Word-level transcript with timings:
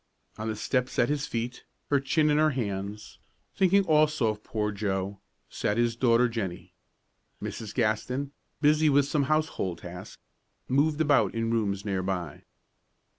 On 0.39 0.47
the 0.47 0.55
steps 0.55 0.97
at 0.97 1.09
his 1.09 1.27
feet, 1.27 1.63
her 1.91 1.99
chin 1.99 2.31
in 2.31 2.39
her 2.39 2.49
hands, 2.49 3.19
thinking 3.55 3.85
also 3.85 4.29
of 4.29 4.43
poor 4.43 4.71
Joe, 4.71 5.19
sat 5.47 5.77
his 5.77 5.95
daughter 5.95 6.27
Jennie. 6.27 6.73
Mrs. 7.39 7.71
Gaston, 7.75 8.31
busy 8.61 8.89
with 8.89 9.05
some 9.05 9.25
household 9.25 9.77
task, 9.77 10.19
moved 10.67 10.99
about 11.01 11.35
in 11.35 11.51
the 11.51 11.55
rooms 11.55 11.85
near 11.85 12.01
by. 12.01 12.45